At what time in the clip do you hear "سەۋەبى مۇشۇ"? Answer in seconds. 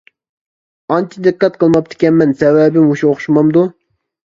2.41-3.13